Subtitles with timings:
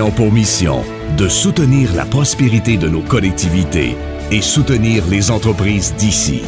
[0.00, 0.82] ayant pour mission
[1.18, 3.96] de soutenir la prospérité de nos collectivités
[4.30, 6.42] et soutenir les entreprises d'ici.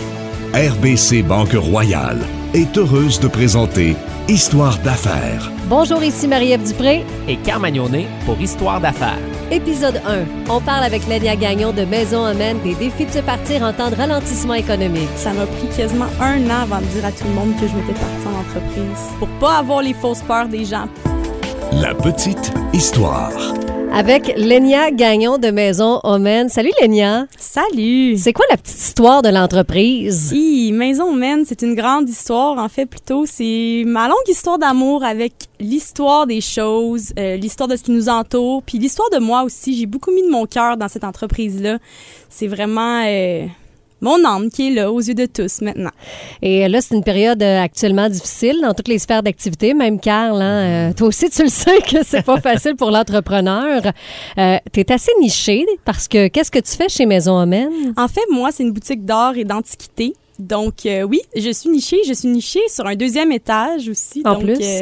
[0.54, 2.20] RBC Banque Royale
[2.54, 3.94] est heureuse de présenter
[4.28, 5.50] Histoire d'affaires.
[5.68, 7.04] Bonjour, ici Marie-Ève Dupré.
[7.28, 9.18] Et Carmagnonnet pour Histoire d'affaires.
[9.50, 10.50] Épisode 1.
[10.50, 13.90] On parle avec Lénia Gagnon de Maison Amène des défis de se partir en temps
[13.90, 15.10] de ralentissement économique.
[15.16, 17.74] Ça m'a pris quasiment un an avant de dire à tout le monde que je
[17.74, 20.88] m'étais partie en entreprise pour pas avoir les fausses peurs des gens.
[21.80, 23.32] La petite histoire.
[23.92, 26.50] Avec Lénia Gagnon de Maison Omen.
[26.50, 27.26] Salut Lénia.
[27.38, 28.18] Salut.
[28.18, 30.28] C'est quoi la petite histoire de l'entreprise?
[30.32, 32.58] Oui, Maison Omen, c'est une grande histoire.
[32.58, 37.76] En fait, plutôt, c'est ma longue histoire d'amour avec l'histoire des choses, euh, l'histoire de
[37.76, 39.74] ce qui nous entoure, puis l'histoire de moi aussi.
[39.74, 41.78] J'ai beaucoup mis de mon cœur dans cette entreprise-là.
[42.28, 43.02] C'est vraiment...
[43.06, 43.46] Euh,
[44.02, 45.90] mon âme qui est là aux yeux de tous maintenant.
[46.42, 49.72] Et là, c'est une période euh, actuellement difficile dans toutes les sphères d'activité.
[49.72, 53.82] Même Carl, hein, euh, toi aussi, tu le sais que c'est pas facile pour l'entrepreneur.
[54.38, 57.94] Euh, tu es assez niché parce que qu'est-ce que tu fais chez Maison Homène?
[57.96, 60.14] En fait, moi, c'est une boutique d'art et d'antiquité.
[60.38, 61.98] Donc euh, oui, je suis nichée.
[62.06, 64.22] Je suis nichée sur un deuxième étage aussi.
[64.24, 64.56] En donc, plus.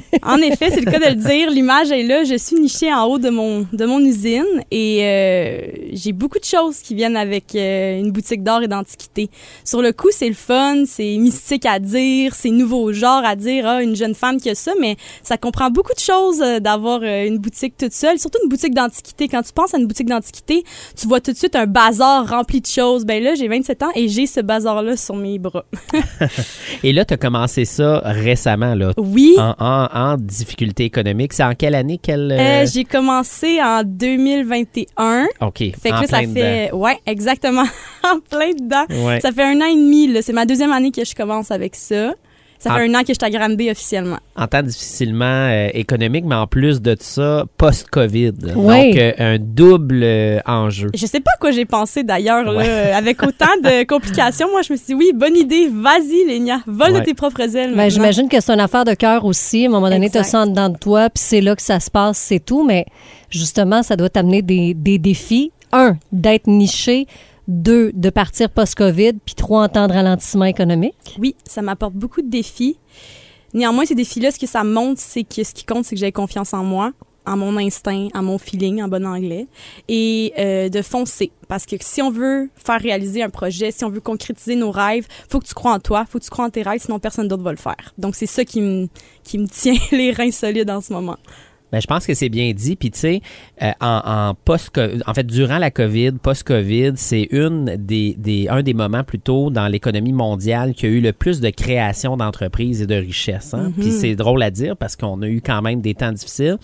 [0.22, 1.50] en effet, c'est le cas de le dire.
[1.50, 2.24] L'image est là.
[2.24, 5.60] Je suis nichée en haut de mon de mon usine et euh,
[5.92, 9.30] j'ai beaucoup de choses qui viennent avec euh, une boutique d'art et d'antiquité.
[9.64, 13.66] Sur le coup, c'est le fun, c'est mystique à dire, c'est nouveau genre à dire.
[13.66, 17.02] Ah, une jeune femme qui a ça, mais ça comprend beaucoup de choses euh, d'avoir
[17.02, 19.28] une boutique toute seule, surtout une boutique d'antiquité.
[19.28, 20.64] Quand tu penses à une boutique d'antiquité,
[20.98, 23.04] tu vois tout de suite un bazar rempli de choses.
[23.04, 25.64] Ben là, j'ai 27 ans et j'ai ce bazar-là sur mes bras.
[26.82, 29.34] Et là, tu as commencé ça récemment, là, Oui.
[29.38, 31.32] en, en, en difficulté économique.
[31.32, 32.32] C'est en quelle année qu'elle...
[32.32, 35.26] Euh, j'ai commencé en 2021.
[35.40, 35.58] OK.
[35.58, 36.72] Fait que en là, ça fait.
[36.72, 37.64] Ouais, exactement.
[38.04, 38.84] en plein dedans.
[38.88, 39.06] dedans.
[39.06, 39.20] Ouais.
[39.20, 40.22] Ça fait un an et demi, là.
[40.22, 42.14] C'est ma deuxième année que je commence avec ça.
[42.58, 44.18] Ça fait un an que je suis à Granby officiellement.
[44.36, 48.32] En temps difficilement euh, économique, mais en plus de ça, post-COVID.
[48.32, 48.56] Donc,
[48.96, 50.90] euh, un double euh, enjeu.
[50.94, 52.54] Je sais pas à quoi j'ai pensé d'ailleurs.
[52.54, 52.92] Ouais.
[52.92, 55.68] Avec autant de complications, moi, je me suis dit, oui, bonne idée.
[55.72, 56.60] Vas-y, Lénia.
[56.66, 57.00] Vole Ouais.
[57.00, 57.74] de tes propres ailes.
[57.76, 57.90] Ben.
[57.90, 59.64] J'imagine que c'est une affaire de cœur aussi.
[59.64, 61.80] À un moment donné, tu as en dedans de toi, puis c'est là que ça
[61.80, 62.64] se passe, c'est tout.
[62.64, 62.86] Mais
[63.30, 65.52] justement, ça doit t'amener des, des défis.
[65.72, 67.06] Un, d'être niché.
[67.48, 69.14] Deux, de partir post-COVID.
[69.24, 71.16] Puis trois, en temps de ralentissement économique?
[71.18, 72.78] Oui, ça m'apporte beaucoup de défis.
[73.54, 76.12] Néanmoins, ces défis-là, ce que ça montre, c'est que ce qui compte, c'est que j'ai
[76.12, 76.92] confiance en moi,
[77.26, 79.46] en mon instinct, en mon feeling, en bon anglais,
[79.88, 81.32] et euh, de foncer.
[81.48, 85.06] Parce que si on veut faire réaliser un projet, si on veut concrétiser nos rêves,
[85.28, 87.28] faut que tu crois en toi, faut que tu crois en tes rêves, sinon personne
[87.28, 87.94] d'autre va le faire.
[87.98, 88.88] Donc c'est ça qui me
[89.24, 91.16] qui me tient les reins solides en ce moment.
[91.72, 92.76] Ben, je pense que c'est bien dit.
[92.76, 93.22] Puis, tu sais,
[93.62, 98.62] euh, en, en post en fait, durant la COVID, post-COVID, c'est une des, des, un
[98.62, 102.86] des moments plutôt dans l'économie mondiale qui a eu le plus de création d'entreprises et
[102.86, 103.54] de richesses.
[103.54, 103.72] Hein?
[103.76, 106.58] Puis, c'est drôle à dire parce qu'on a eu quand même des temps difficiles.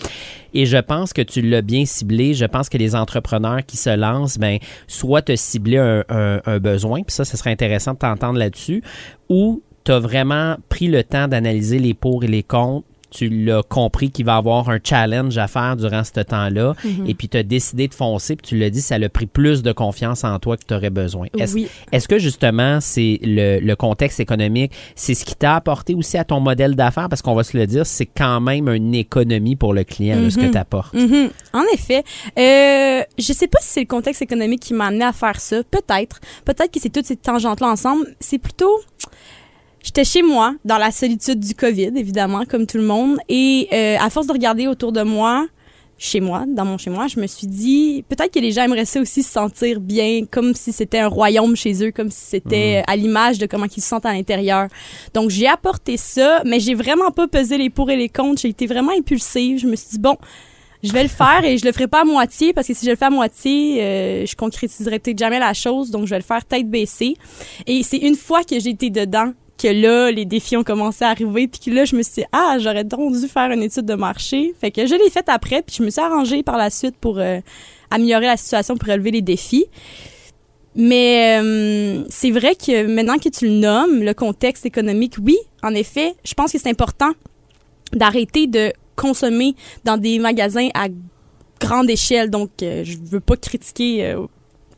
[0.55, 2.35] Et je pense que tu l'as bien ciblé.
[2.35, 6.59] Je pense que les entrepreneurs qui se lancent, ben, soit te cibler un, un, un
[6.59, 8.83] besoin, puis ça, ce serait intéressant de t'entendre là-dessus,
[9.29, 13.63] ou tu as vraiment pris le temps d'analyser les pour et les contre tu l'as
[13.63, 16.75] compris qu'il va y avoir un challenge à faire durant ce temps-là,
[17.07, 19.63] et puis tu as décidé de foncer, puis tu l'as dit, ça l'a pris plus
[19.63, 21.27] de confiance en toi que tu aurais besoin.
[21.39, 21.69] Est-ce Oui.
[22.09, 26.41] que justement, c'est le, le contexte économique, c'est ce qui t'a apporté aussi à ton
[26.41, 27.09] modèle d'affaires?
[27.09, 30.37] Parce qu'on va se le dire, c'est quand même une économie pour le client, ce
[30.39, 30.95] que tu apportes.
[30.95, 31.31] Mhm.
[31.53, 32.03] En effet.
[32.39, 35.63] Euh, je sais pas si c'est le contexte économique qui m'a amené à faire ça.
[35.71, 36.21] Peut-être.
[36.45, 38.07] Peut-être que c'est toutes ces tangentes-là ensemble.
[38.21, 38.81] C'est plutôt...
[39.83, 43.19] J'étais chez moi, dans la solitude du COVID, évidemment, comme tout le monde.
[43.29, 45.47] Et euh, à force de regarder autour de moi,
[45.99, 48.85] chez moi, dans mon chez moi, je me suis dit, peut-être que les gens aimeraient
[48.85, 52.81] ça aussi se sentir bien, comme si c'était un royaume chez eux, comme si c'était
[52.81, 54.69] euh, à l'image de comment ils se sentent à l'intérieur.
[55.15, 58.43] Donc, j'ai apporté ça, mais j'ai vraiment pas pesé les pour et les contre.
[58.43, 59.59] J'ai été vraiment impulsive.
[59.59, 60.17] Je me suis dit, bon,
[60.83, 62.91] je vais le faire et je le ferai pas à moitié parce que si je
[62.91, 65.91] le fais à moitié, euh, je concrétiserai peut-être jamais la chose.
[65.91, 67.15] Donc, je vais le faire tête baissée.
[67.69, 71.09] Et c'est une fois que j'ai été dedans que là, les défis ont commencé à
[71.09, 73.87] arriver, puis que là, je me suis dit, ah, j'aurais donc dû faire une étude
[73.87, 74.55] de marché.
[74.61, 77.19] Fait que je l'ai faite après, puis je me suis arrangée par la suite pour
[77.19, 77.41] euh,
[77.91, 79.67] améliorer la situation, pour relever les défis.
[80.75, 85.75] Mais euh, c'est vrai que maintenant que tu le nommes, le contexte économique, oui, en
[85.75, 87.13] effet, je pense que c'est important
[87.93, 89.55] d'arrêter de consommer
[89.85, 90.89] dans des magasins à
[91.61, 92.31] grande échelle.
[92.31, 94.27] Donc, euh, je veux pas critiquer euh,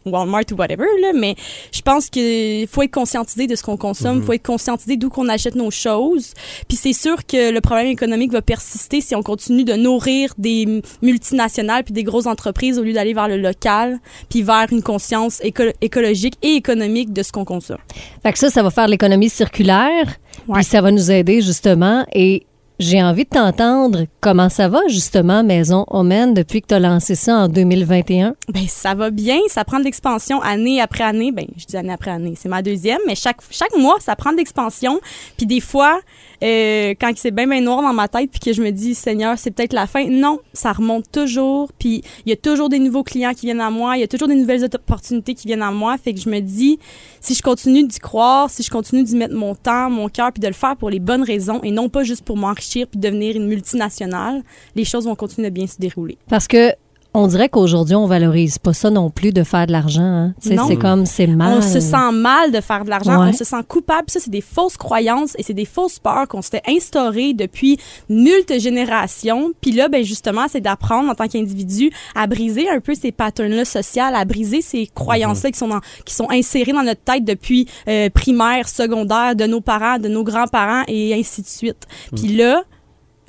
[0.06, 1.34] Walmart ou whatever, là, mais
[1.72, 5.08] je pense qu'il faut être conscientisé de ce qu'on consomme, il faut être conscientisé d'où
[5.08, 6.34] qu'on achète nos choses.
[6.68, 10.82] Puis c'est sûr que le problème économique va persister si on continue de nourrir des
[11.02, 13.98] multinationales puis des grosses entreprises au lieu d'aller vers le local,
[14.28, 17.78] puis vers une conscience éco- écologique et économique de ce qu'on consomme.
[18.22, 20.16] Fait que ça, ça va faire l'économie circulaire.
[20.48, 20.56] Ouais.
[20.56, 22.04] Puis ça va nous aider justement.
[22.12, 22.44] Et
[22.80, 24.06] j'ai envie de t'entendre.
[24.20, 28.34] Comment ça va, justement, Maison Omen, depuis que tu as lancé ça en 2021?
[28.48, 29.38] Ben, ça va bien.
[29.48, 31.30] Ça prend de l'expansion année après année.
[31.30, 32.34] Ben, je dis année après année.
[32.36, 35.00] C'est ma deuxième, mais chaque, chaque mois, ça prend de l'expansion.
[35.36, 36.00] Puis des fois,
[36.42, 39.38] euh, quand c'est bien, bien noir dans ma tête, puis que je me dis, Seigneur,
[39.38, 40.06] c'est peut-être la fin.
[40.08, 41.70] Non, ça remonte toujours.
[41.78, 43.96] Puis il y a toujours des nouveaux clients qui viennent à moi.
[43.96, 45.96] Il y a toujours des nouvelles opportunités qui viennent à moi.
[45.96, 46.78] Fait que je me dis,
[47.24, 50.40] si je continue d'y croire, si je continue d'y mettre mon temps, mon cœur, puis
[50.40, 53.34] de le faire pour les bonnes raisons et non pas juste pour m'enrichir puis devenir
[53.34, 54.42] une multinationale,
[54.74, 56.18] les choses vont continuer de bien se dérouler.
[56.28, 56.74] Parce que
[57.16, 60.02] on dirait qu'aujourd'hui, on valorise pas ça non plus de faire de l'argent.
[60.02, 60.34] Hein.
[60.40, 61.58] C'est comme, c'est mal.
[61.58, 63.28] On se sent mal de faire de l'argent.
[63.28, 64.10] On se sent coupable.
[64.10, 67.78] Ça, c'est des fausses croyances et c'est des fausses peurs qu'on se fait instaurer depuis
[68.08, 69.52] multiples générations.
[69.60, 73.64] Puis là, ben justement, c'est d'apprendre en tant qu'individu à briser un peu ces patterns-là
[73.64, 75.70] sociaux, à briser ces croyances-là qui sont
[76.04, 80.24] qui sont insérées dans notre tête depuis euh, primaire, secondaire, de nos parents, de nos
[80.24, 81.86] grands-parents et ainsi de suite.
[82.14, 82.64] Puis là,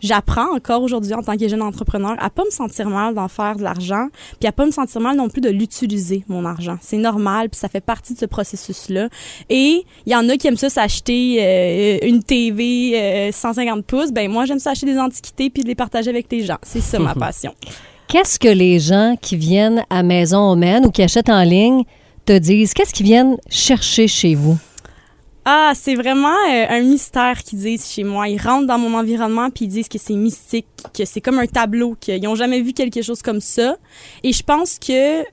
[0.05, 3.55] j'apprends encore aujourd'hui en tant que jeune entrepreneur à pas me sentir mal d'en faire
[3.55, 4.07] de l'argent,
[4.39, 6.77] puis à pas me sentir mal non plus de l'utiliser mon argent.
[6.81, 9.09] C'est normal, puis ça fait partie de ce processus là.
[9.49, 14.11] Et il y en a qui aiment ça s'acheter euh, une TV 150 euh, pouces,
[14.11, 16.57] ben moi j'aime ça acheter des antiquités puis de les partager avec les gens.
[16.61, 17.53] C'est ça ma passion.
[18.07, 21.83] Qu'est-ce que les gens qui viennent à Maison Omen ou qui achètent en ligne
[22.25, 22.73] te disent?
[22.73, 24.57] Qu'est-ce qu'ils viennent chercher chez vous?
[25.47, 28.27] Ah, c'est vraiment euh, un mystère qu'ils disent chez moi.
[28.27, 31.45] Ils rentrent dans mon environnement puis ils disent que c'est mystique, que c'est comme un
[31.45, 33.77] tableau, qu'ils n'ont jamais vu quelque chose comme ça.
[34.23, 35.23] Et je pense que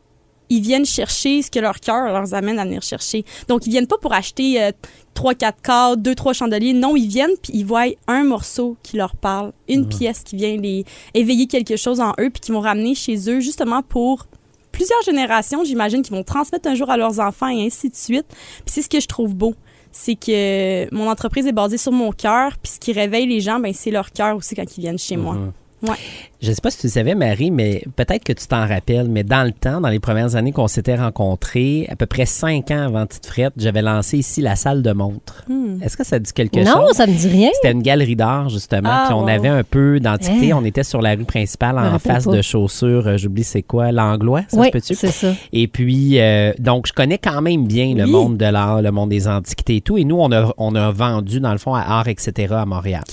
[0.51, 3.25] ils viennent chercher ce que leur cœur leur amène à venir chercher.
[3.49, 4.71] Donc, ils viennent pas pour acheter euh,
[5.15, 6.75] trois, quatre cadres, deux, trois chandeliers.
[6.75, 10.59] Non, ils viennent puis ils voient un morceau qui leur parle, une pièce qui vient
[10.59, 14.27] les éveiller quelque chose en eux puis qui vont ramener chez eux justement pour
[14.73, 18.27] plusieurs générations, j'imagine, qui vont transmettre un jour à leurs enfants et ainsi de suite.
[18.29, 19.55] Puis c'est ce que je trouve beau
[19.93, 23.61] c'est que mon entreprise est basée sur mon cœur, puis ce qui réveille les gens,
[23.61, 25.35] ben c'est leur cœur aussi quand ils viennent chez moi.
[25.35, 25.53] Mhm.
[25.83, 25.97] Ouais.
[26.43, 29.23] Je ne sais pas si tu savais, Marie, mais peut-être que tu t'en rappelles, mais
[29.23, 32.83] dans le temps, dans les premières années qu'on s'était rencontrés, à peu près cinq ans
[32.83, 35.45] avant Tite Frette, j'avais lancé ici la salle de montre.
[35.49, 35.81] Hmm.
[35.81, 36.67] Est-ce que ça dit quelque chose?
[36.67, 37.49] Non, ça me dit rien.
[37.55, 38.89] C'était une galerie d'art, justement.
[38.91, 40.51] Ah, puis on avait un peu d'antiquité.
[40.51, 40.59] Hein?
[40.61, 44.43] On était sur la rue principale en face de chaussures, euh, j'oublie c'est quoi, l'anglois,
[44.49, 44.97] ça oui, peut-tu?
[44.97, 45.35] c'est ça.
[45.53, 49.11] Et puis, euh, donc, je connais quand même bien le monde de l'art, le monde
[49.11, 49.97] des antiquités et tout.
[49.97, 53.05] Et nous, on a, on a vendu, dans le fond, à Art, etc., à Montréal.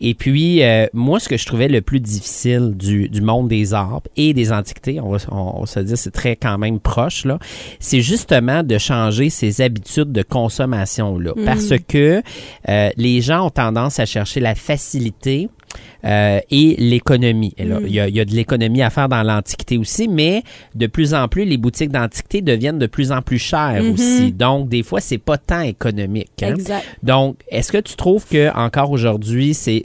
[0.00, 4.08] Et puis, euh, moi, ce que je trouvais le plus difficile, du, monde des arbres
[4.16, 7.38] et des antiquités, on va, on, se dire c'est très quand même proche, là,
[7.80, 11.32] c'est justement de changer ses habitudes de consommation-là.
[11.36, 11.44] Mm.
[11.44, 12.22] Parce que
[12.68, 15.48] euh, les gens ont tendance à chercher la facilité
[16.04, 17.54] euh, et l'économie.
[17.58, 17.86] Mm.
[17.86, 20.42] Il, y a, de l'économie à faire dans l'Antiquité aussi, mais
[20.74, 23.92] de plus en plus, les boutiques d'Antiquité deviennent de plus en plus chères mm-hmm.
[23.92, 24.32] aussi.
[24.32, 26.42] Donc, des fois, c'est pas tant économique.
[26.42, 26.54] Hein.
[26.54, 26.84] Exact.
[27.02, 29.82] Donc, est-ce que tu trouves que encore aujourd'hui, c'est,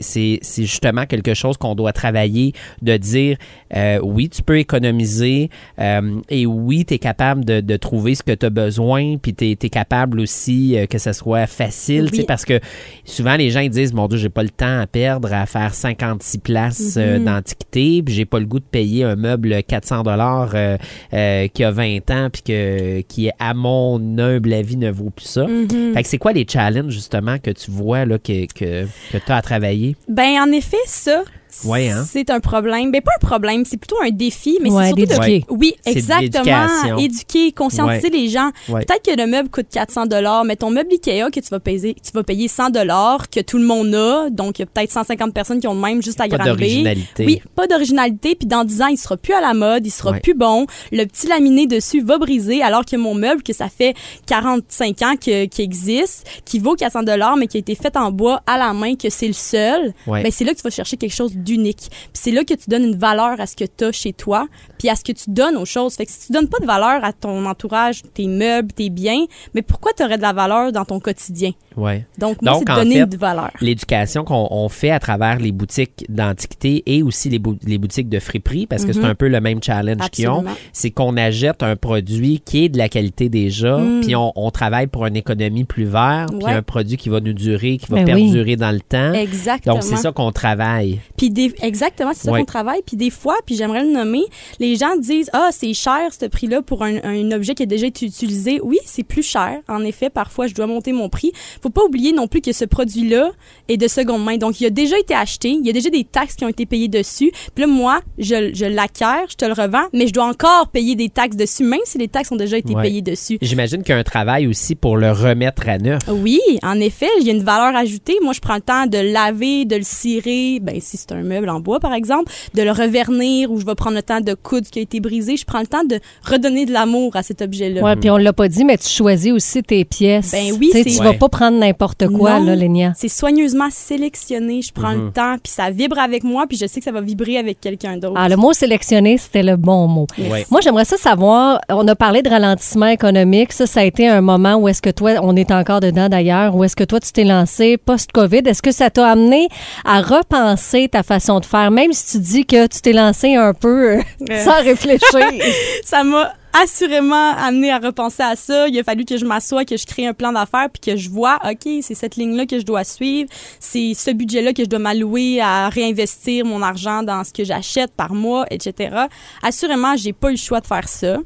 [0.58, 2.52] justement quelque chose qu'on doit travailler,
[2.82, 3.36] de dire,
[3.74, 8.22] euh, oui, tu peux économiser euh, et oui, tu es capable de, de, trouver ce
[8.22, 12.60] que tu as besoin, puis tu es, capable aussi que ça soit facile, parce que
[13.04, 15.74] souvent, les gens ils disent, mon Dieu, j'ai pas le temps à perdre à faire
[15.80, 17.24] 56 places euh, mhm.
[17.24, 20.76] d'antiquité, puis j'ai pas le goût de payer un meuble 400 dollars euh,
[21.12, 25.10] euh, qui a 20 ans puis que qui est à mon humble avis ne vaut
[25.10, 25.46] plus ça.
[25.46, 25.94] Mhm.
[25.94, 29.32] Fait que c'est quoi les challenges justement que tu vois là que que, que tu
[29.32, 29.96] as à travailler?
[30.08, 31.22] Ben en effet ça
[31.64, 32.04] Hein?
[32.08, 32.90] C'est un problème.
[32.90, 35.42] Mais pas un problème, c'est plutôt un défi, mais c'est surtout de...
[35.50, 36.98] Oui, exactement.
[36.98, 38.50] Éduquer, conscientiser les gens.
[38.66, 41.94] Peut-être que le meuble coûte 400 dollars, mais ton meuble Ikea que tu vas payer,
[41.94, 44.90] tu vas payer 100 dollars que tout le monde a, donc il y a peut-être
[44.90, 47.24] 150 personnes qui ont le même juste à pas d'originalité.
[47.24, 48.34] Oui, pas d'originalité.
[48.34, 50.66] Puis dans 10 ans, il sera plus à la mode, il sera plus bon.
[50.92, 53.94] Le petit laminé dessus va briser, alors que mon meuble que ça fait
[54.26, 58.10] 45 ans que, qui existe, qui vaut 400 dollars, mais qui a été fait en
[58.10, 59.92] bois à la main, que c'est le seul.
[60.06, 61.88] Ben c'est là que tu vas chercher quelque chose d'unique.
[61.90, 64.46] Puis c'est là que tu donnes une valeur à ce que tu as chez toi,
[64.78, 65.94] puis à ce que tu donnes aux choses.
[65.94, 69.24] Fait que si tu donnes pas de valeur à ton entourage, tes meubles, tes biens,
[69.54, 71.52] mais pourquoi tu aurais de la valeur dans ton quotidien?
[71.76, 72.06] Ouais.
[72.18, 73.50] Donc, moi, c'est de donner de valeur.
[73.60, 78.66] L'éducation qu'on fait à travers les boutiques d'antiquité et aussi les, les, boutiques de friperie,
[78.66, 79.06] parce que c'est mhm.
[79.06, 82.78] un peu le même challenge qu'ils ont, c'est qu'on achète un produit qui est de
[82.78, 84.00] la qualité déjà, mm.
[84.02, 87.32] puis on, on, travaille pour une économie plus verte, puis un produit qui va nous
[87.32, 89.12] durer, qui va ben perdurer dans le temps.
[89.12, 89.76] Exactement.
[89.76, 91.00] Donc, c'est ça qu'on travaille.
[91.16, 92.40] Puis Puis des, exactement, c'est ça Ouais.
[92.40, 92.80] qu'on travaille.
[92.86, 94.22] Puis des fois, puis j'aimerais le nommer,
[94.58, 97.86] les gens disent ah c'est cher ce prix-là pour un, un objet qui a déjà
[97.86, 98.60] été utilisé.
[98.62, 99.58] Oui, c'est plus cher.
[99.68, 101.32] En effet, parfois je dois monter mon prix.
[101.62, 103.30] Faut pas oublier non plus que ce produit-là
[103.68, 104.36] est de seconde main.
[104.36, 106.66] Donc il a déjà été acheté, il y a déjà des taxes qui ont été
[106.66, 107.30] payées dessus.
[107.54, 110.94] Puis là moi, je, je l'acquiers, je te le revends, mais je dois encore payer
[110.96, 112.82] des taxes dessus, même si les taxes ont déjà été Ouais.
[112.82, 113.38] payées dessus.
[113.42, 116.00] J'imagine qu'il y a un travail aussi pour le remettre à neuf.
[116.08, 118.16] Oui, en effet, il y a une valeur ajoutée.
[118.22, 121.22] Moi, je prends le temps de le laver, de le cirer, ben si c'est un
[121.22, 124.34] meuble en bois par exemple, de le revernir ou je vais prendre le temps de
[124.34, 125.36] coudre ce qui a été brisé.
[125.36, 127.82] Je prends le temps de redonner de l'amour à cet objet-là.
[127.82, 130.30] Ouais, puis on l'a pas dit, mais tu choisis aussi tes pièces.
[130.32, 132.46] Ben oui, Tu sais, c'est- tu vas pas prendre n'importe quoi, Non.
[132.46, 132.92] là, Lénia.
[132.96, 134.62] C'est soigneusement sélectionné.
[134.62, 135.04] Je prends Mhm.
[135.06, 137.60] le temps, puis ça vibre avec moi, puis je sais que ça va vibrer avec
[137.60, 138.14] quelqu'un d'autre.
[138.16, 140.06] Ah, le mot sélectionné, c'était le bon mot.
[140.18, 140.46] Ouais.
[140.50, 144.20] Moi, j'aimerais ça savoir, on a parlé de ralentissement économique, ça, ça a été un
[144.20, 147.12] moment où est-ce que toi, on est encore dedans d'ailleurs, où est-ce que toi, tu
[147.12, 149.48] t'es lancé post-COVID, est-ce que ça t'a amené
[149.84, 153.52] à repenser ta façon de faire, même si tu dis que tu t'es lancé un
[153.54, 154.44] peu euh, Euh.
[154.44, 155.00] sans réfléchir?
[155.84, 158.68] ça m'a assurément amené à repenser à ça.
[158.68, 161.08] Il a fallu que je m'assoie, que je crée un plan d'affaires, puis que je
[161.10, 163.28] vois, OK, c'est cette ligne-là que je dois suivre,
[163.58, 167.92] c'est ce budget-là que je dois m'allouer à réinvestir mon argent dans ce que j'achète
[167.92, 169.06] par mois, etc.
[169.42, 171.18] Assurément, j'ai pas eu le choix de faire ça.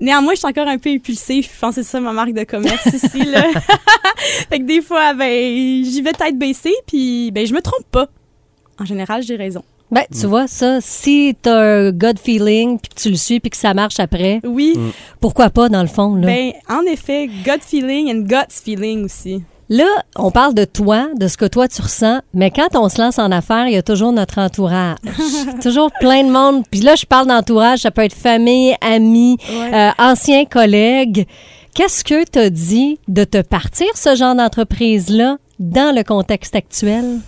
[0.00, 1.48] Néanmoins, je suis encore un peu impulsive.
[1.52, 3.24] Je pense que c'est ça ma marque de commerce ici.
[3.24, 3.44] Là.
[4.50, 8.08] fait que des fois, ben, j'y vais tête baissée, puis ben, je me trompe pas.
[8.78, 9.62] En général, j'ai raison.
[9.90, 13.50] Ben, tu vois, ça, si t'as un gut feeling, puis que tu le suis, puis
[13.50, 14.74] que ça marche après, Oui,
[15.20, 16.26] pourquoi pas, dans le fond, là?
[16.26, 19.42] ben, en effet, gut feeling and guts feeling aussi.
[19.68, 23.00] Là, on parle de toi, de ce que toi tu ressens, mais quand on se
[23.02, 24.96] lance en affaires, il y a toujours notre entourage.
[25.62, 26.62] toujours plein de monde.
[26.70, 29.74] Puis là, je parle d'entourage, ça peut être famille, amis, Ouais.
[29.74, 31.26] euh, anciens collègues.
[31.74, 37.18] Qu'est-ce que t'as dit de te partir ce genre d'entreprise-là dans le contexte actuel?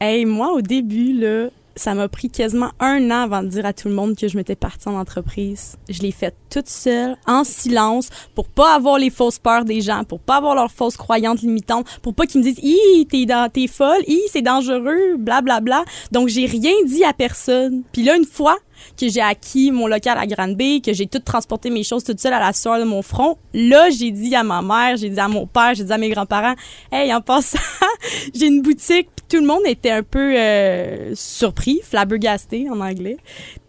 [0.00, 3.72] Hey, moi, au début, là, ça m'a pris quasiment un an avant de dire à
[3.72, 5.76] tout le monde que je m'étais partie en entreprise.
[5.88, 10.04] Je l'ai faite toute seule, en silence, pour pas avoir les fausses peurs des gens,
[10.04, 14.02] pour pas avoir leurs fausses croyances limitantes, pour pas qu'ils me disent «Hi, t'es folle,
[14.06, 15.84] hi, c'est dangereux, bla bla bla».
[16.12, 17.82] Donc, j'ai rien dit à personne.
[17.92, 18.56] Puis là, une fois
[18.98, 22.32] que j'ai acquis mon local à Grande-Bay, que j'ai tout transporté mes choses toute seule
[22.32, 25.28] à la sueur de mon front, là, j'ai dit à ma mère, j'ai dit à
[25.28, 26.54] mon père, j'ai dit à mes grands-parents,
[26.92, 27.58] «Hey, en passant,
[28.34, 33.16] j'ai une boutique.» Puis tout le monde était un peu euh, surpris, flabbergasté en anglais.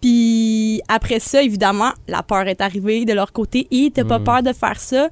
[0.02, 3.68] Puis après ça, évidemment, la peur est arrivée de leur côté.
[3.72, 5.10] «Et t'as pas peur de faire ça?»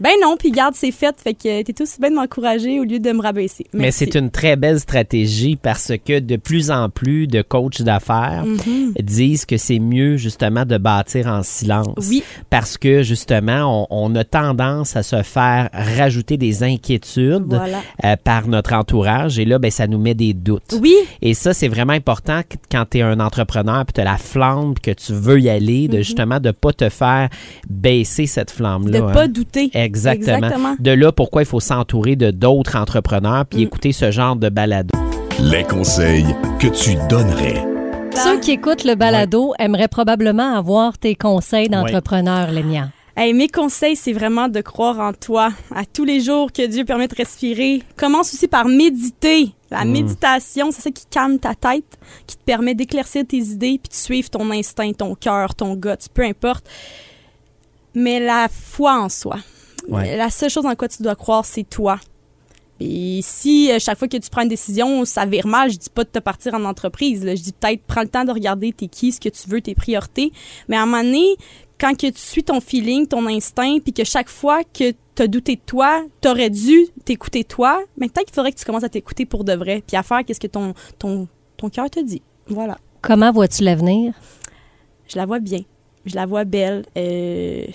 [0.00, 1.14] Ben non, puis garde, c'est fait.
[1.20, 3.66] Fait que t'es aussi bien de m'encourager au lieu de me rabaisser.
[3.72, 8.44] Mais c'est une très belle stratégie parce que de plus en plus de coachs d'affaires
[8.46, 8.94] Mhm.
[9.02, 11.94] disent que c'est mieux justement de bâtir en silence.
[12.08, 12.22] Oui.
[12.50, 17.80] Parce que justement, on, on a tendance à se faire rajouter des inquiétudes Voilà.
[18.04, 20.74] euh, par notre entourage et là, ben, ça nous met des doutes.
[20.80, 22.40] Oui, Et ça, c'est vraiment important
[22.70, 25.88] quand tu es un entrepreneur puis tu as la flamme que tu veux y aller,
[25.88, 27.28] de justement de pas te faire
[27.68, 29.00] baisser cette flamme-là.
[29.00, 29.06] Mhm.
[29.06, 29.12] de hein.
[29.12, 29.70] pas douter.
[29.88, 30.36] Exactement.
[30.36, 30.76] Exactement.
[30.78, 33.62] De là, pourquoi il faut s'entourer de d'autres entrepreneurs puis Mm.
[33.62, 34.96] écouter ce genre de balado.
[35.40, 36.26] Les conseils
[36.60, 37.64] que tu donnerais.
[38.14, 42.88] Ceux qui écoutent le balado aimeraient probablement avoir tes conseils d'entrepreneur, Lénia.
[43.16, 46.84] Hey, mes conseils, c'est vraiment de croire en toi, à tous les jours que Dieu
[46.84, 47.82] permet de respirer.
[47.96, 49.50] Commence aussi par méditer.
[49.70, 49.90] La Mm.
[49.90, 53.94] méditation, c'est ça qui calme ta tête, qui te permet d'éclaircir tes idées puis de
[53.94, 56.64] suivre ton instinct, ton cœur, ton gut, peu importe.
[57.94, 59.36] Mais la foi en soi.
[59.88, 60.16] Ouais.
[60.16, 61.98] La seule chose en quoi tu dois croire, c'est toi.
[62.80, 65.90] Et si euh, chaque fois que tu prends une décision, ça vire mal, je dis
[65.90, 67.24] pas de te partir en entreprise.
[67.24, 67.34] là.
[67.34, 69.74] Je dis peut-être prends le temps de regarder tes qui, ce que tu veux, tes
[69.74, 70.32] priorités.
[70.68, 71.36] Mais à un moment donné,
[71.80, 75.26] quand que tu suis ton feeling, ton instinct, puis que chaque fois que tu as
[75.26, 78.84] douté de toi, tu aurais dû t'écouter toi, mais peut-être qu'il faudrait que tu commences
[78.84, 82.00] à t'écouter pour de vrai, puis à faire qu'est-ce que ton, ton, ton cœur te
[82.00, 82.22] dit.
[82.46, 82.78] Voilà.
[83.02, 84.14] Comment vois-tu l'avenir?
[85.08, 85.60] Je la vois bien.
[86.04, 86.84] Je la vois belle.
[86.96, 87.66] Euh,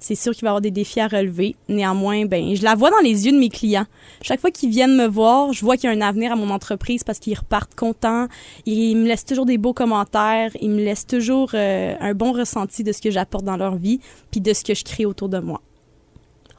[0.00, 1.56] c'est sûr qu'il va y avoir des défis à relever.
[1.68, 3.86] Néanmoins, ben, je la vois dans les yeux de mes clients.
[4.22, 6.50] Chaque fois qu'ils viennent me voir, je vois qu'il y a un avenir à mon
[6.50, 8.28] entreprise parce qu'ils repartent contents.
[8.66, 10.50] Ils me laissent toujours des beaux commentaires.
[10.60, 14.00] Ils me laissent toujours euh, un bon ressenti de ce que j'apporte dans leur vie
[14.30, 15.60] puis de ce que je crée autour de moi.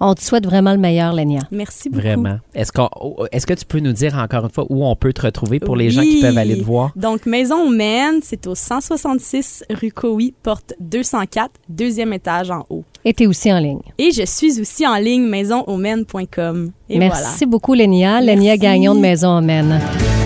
[0.02, 1.42] On te souhaite vraiment le meilleur, Lénia.
[1.52, 2.02] Merci beaucoup.
[2.02, 2.38] Vraiment.
[2.54, 2.90] Est-ce qu'on,
[3.32, 5.76] est-ce que tu peux nous dire encore une fois où on peut te retrouver pour
[5.76, 6.92] les gens qui peuvent aller te voir?
[6.96, 12.84] Donc, Maison Humaine, c'est au 166 rue Cowie, porte 204, deuxième étage en haut.
[13.04, 13.80] Et tu es aussi en ligne.
[13.98, 16.72] Et je suis aussi en ligne maisonhumaine.com.
[16.90, 17.46] Et Merci voilà.
[17.48, 18.22] beaucoup, Lénia.
[18.22, 18.58] Lénia.
[18.58, 19.80] Gagnon de Maison Humaine.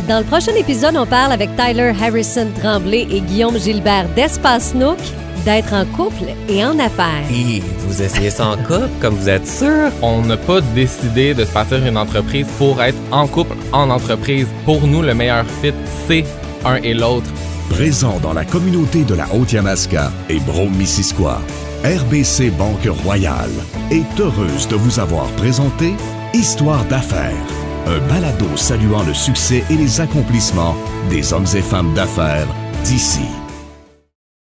[0.08, 4.98] Dans le prochain épisode, on parle avec Tyler Harrison Tremblay et Guillaume Gilbert d'Espace Nook
[5.46, 7.24] d'être en couple et en affaires.
[7.32, 9.92] Et vous essayez ça en couple, comme vous êtes sûr?
[10.02, 14.48] On n'a pas décidé de se partir une entreprise pour être en couple en entreprise.
[14.66, 15.74] Pour nous, le meilleur fit,
[16.08, 16.26] c'est
[16.66, 17.30] un et l'autre.
[17.70, 21.42] Présent dans la communauté de la Haute-Yamaska et Brome-Missisquoi,
[21.84, 23.50] RBC Banque Royale
[23.90, 25.94] est heureuse de vous avoir présenté
[26.34, 27.32] Histoire d'affaires,
[27.88, 30.76] un balado saluant le succès et les accomplissements
[31.10, 32.48] des hommes et femmes d'affaires
[32.84, 33.43] d'ici.